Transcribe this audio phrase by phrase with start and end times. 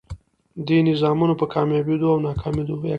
[0.67, 2.75] دې نظامونو په کاميابېدو او ناکامېدو